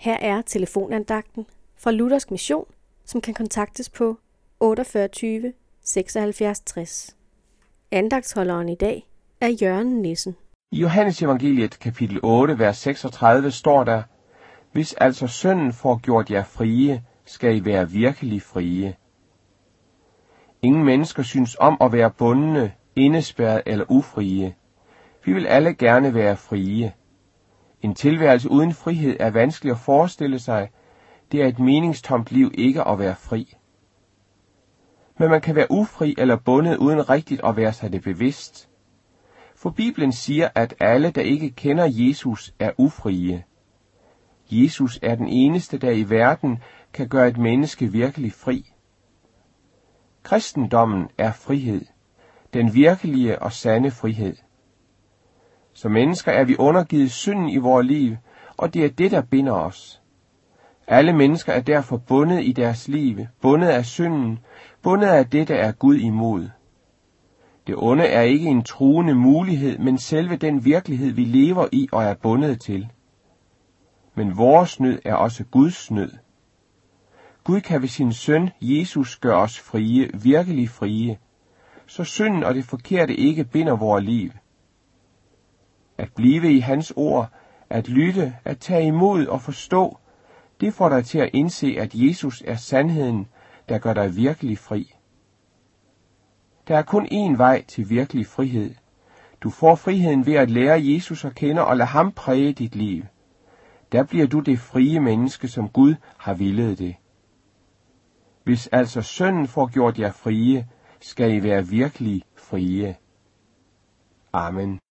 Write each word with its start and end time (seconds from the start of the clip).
Her 0.00 0.16
er 0.20 0.42
telefonandagten 0.42 1.46
fra 1.76 1.90
Luthersk 1.90 2.30
Mission, 2.30 2.64
som 3.04 3.20
kan 3.20 3.34
kontaktes 3.34 3.90
på 3.90 4.18
48 4.60 5.52
76 5.84 6.60
60. 6.60 7.16
Andagtsholderen 7.90 8.68
i 8.68 8.74
dag 8.74 9.06
er 9.40 9.48
Jørgen 9.48 10.02
Nissen. 10.02 10.36
I 10.72 10.80
Johannes 10.80 11.22
evangeliet 11.22 11.78
kapitel 11.78 12.20
8, 12.22 12.58
vers 12.58 12.76
36 12.76 13.50
står 13.50 13.84
der, 13.84 14.02
Hvis 14.72 14.94
altså 14.94 15.26
sønnen 15.26 15.72
får 15.72 16.00
gjort 16.02 16.30
jer 16.30 16.44
frie, 16.44 17.04
skal 17.24 17.56
I 17.56 17.64
være 17.64 17.90
virkelig 17.90 18.42
frie. 18.42 18.96
Ingen 20.62 20.84
mennesker 20.84 21.22
synes 21.22 21.56
om 21.60 21.76
at 21.80 21.92
være 21.92 22.10
bundne, 22.10 22.72
indespærret 22.96 23.62
eller 23.66 23.84
ufrie. 23.88 24.54
Vi 25.24 25.32
vil 25.32 25.46
alle 25.46 25.74
gerne 25.74 26.14
være 26.14 26.36
frie. 26.36 26.92
En 27.82 27.94
tilværelse 27.94 28.50
uden 28.50 28.74
frihed 28.74 29.16
er 29.20 29.30
vanskelig 29.30 29.70
at 29.70 29.78
forestille 29.78 30.38
sig. 30.38 30.68
Det 31.32 31.42
er 31.42 31.46
et 31.46 31.58
meningstomt 31.58 32.32
liv 32.32 32.50
ikke 32.54 32.84
at 32.84 32.98
være 32.98 33.14
fri. 33.16 33.56
Men 35.18 35.30
man 35.30 35.40
kan 35.40 35.54
være 35.54 35.66
ufri 35.70 36.14
eller 36.18 36.36
bundet 36.36 36.76
uden 36.76 37.10
rigtigt 37.10 37.40
at 37.44 37.56
være 37.56 37.72
sig 37.72 37.92
det 37.92 38.02
bevidst. 38.02 38.68
For 39.54 39.70
Bibelen 39.70 40.12
siger, 40.12 40.48
at 40.54 40.74
alle, 40.80 41.10
der 41.10 41.22
ikke 41.22 41.50
kender 41.50 41.88
Jesus, 41.90 42.54
er 42.58 42.70
ufrie. 42.78 43.44
Jesus 44.50 44.98
er 45.02 45.14
den 45.14 45.28
eneste, 45.28 45.78
der 45.78 45.90
i 45.90 46.10
verden 46.10 46.62
kan 46.92 47.08
gøre 47.08 47.28
et 47.28 47.38
menneske 47.38 47.92
virkelig 47.92 48.32
fri. 48.32 48.72
Kristendommen 50.22 51.08
er 51.18 51.32
frihed. 51.32 51.84
Den 52.54 52.74
virkelige 52.74 53.42
og 53.42 53.52
sande 53.52 53.90
frihed. 53.90 54.36
Som 55.72 55.92
mennesker 55.92 56.32
er 56.32 56.44
vi 56.44 56.56
undergivet 56.58 57.10
synden 57.10 57.48
i 57.48 57.56
vores 57.56 57.86
liv, 57.86 58.16
og 58.56 58.74
det 58.74 58.84
er 58.84 58.88
det, 58.88 59.10
der 59.10 59.22
binder 59.22 59.52
os. 59.52 60.02
Alle 60.86 61.12
mennesker 61.12 61.52
er 61.52 61.60
derfor 61.60 61.96
bundet 61.96 62.44
i 62.44 62.52
deres 62.52 62.88
liv, 62.88 63.18
bundet 63.42 63.68
af 63.68 63.84
synden, 63.84 64.38
bundet 64.82 65.08
af 65.08 65.26
det, 65.26 65.48
der 65.48 65.54
er 65.54 65.72
Gud 65.72 65.96
imod. 65.96 66.48
Det 67.66 67.74
onde 67.78 68.04
er 68.04 68.22
ikke 68.22 68.48
en 68.48 68.62
truende 68.62 69.14
mulighed, 69.14 69.78
men 69.78 69.98
selve 69.98 70.36
den 70.36 70.64
virkelighed, 70.64 71.12
vi 71.12 71.24
lever 71.24 71.66
i 71.72 71.88
og 71.92 72.04
er 72.04 72.14
bundet 72.14 72.60
til. 72.60 72.88
Men 74.14 74.38
vores 74.38 74.80
nød 74.80 74.98
er 75.04 75.14
også 75.14 75.44
Guds 75.44 75.90
nød. 75.90 76.12
Gud 77.44 77.60
kan 77.60 77.82
ved 77.82 77.88
sin 77.88 78.12
søn 78.12 78.50
Jesus 78.60 79.16
gøre 79.16 79.36
os 79.36 79.60
frie, 79.60 80.10
virkelig 80.14 80.68
frie, 80.68 81.18
så 81.86 82.04
synden 82.04 82.44
og 82.44 82.54
det 82.54 82.64
forkerte 82.64 83.16
ikke 83.16 83.44
binder 83.44 83.76
vores 83.76 84.04
liv. 84.04 84.30
At 86.00 86.12
blive 86.14 86.52
i 86.52 86.58
hans 86.58 86.92
ord, 86.96 87.28
at 87.70 87.88
lytte, 87.88 88.36
at 88.44 88.58
tage 88.58 88.86
imod 88.86 89.26
og 89.26 89.40
forstå, 89.42 89.98
det 90.60 90.74
får 90.74 90.88
dig 90.88 91.04
til 91.04 91.18
at 91.18 91.30
indse, 91.32 91.76
at 91.78 91.94
Jesus 91.94 92.42
er 92.46 92.56
sandheden, 92.56 93.28
der 93.68 93.78
gør 93.78 93.94
dig 93.94 94.16
virkelig 94.16 94.58
fri. 94.58 94.94
Der 96.68 96.78
er 96.78 96.82
kun 96.82 97.06
én 97.06 97.36
vej 97.36 97.64
til 97.68 97.90
virkelig 97.90 98.26
frihed. 98.26 98.74
Du 99.40 99.50
får 99.50 99.74
friheden 99.74 100.26
ved 100.26 100.34
at 100.34 100.50
lære 100.50 100.84
Jesus 100.84 101.24
at 101.24 101.34
kende 101.34 101.66
og 101.66 101.76
lade 101.76 101.88
ham 101.88 102.12
præge 102.12 102.52
dit 102.52 102.74
liv. 102.74 103.04
Der 103.92 104.02
bliver 104.02 104.26
du 104.26 104.40
det 104.40 104.58
frie 104.58 105.00
menneske, 105.00 105.48
som 105.48 105.68
Gud 105.68 105.94
har 106.16 106.34
villet 106.34 106.78
det. 106.78 106.96
Hvis 108.44 108.66
altså 108.66 109.02
sønnen 109.02 109.46
får 109.48 109.66
gjort 109.66 109.98
jer 109.98 110.12
frie, 110.12 110.68
skal 111.00 111.34
I 111.34 111.42
være 111.42 111.66
virkelig 111.66 112.22
frie. 112.36 112.96
Amen. 114.32 114.80